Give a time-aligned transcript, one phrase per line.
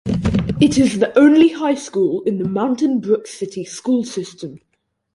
[0.59, 4.57] It is the only high school in the Mountain Brook City School System.